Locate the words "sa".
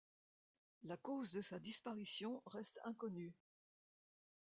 1.41-1.59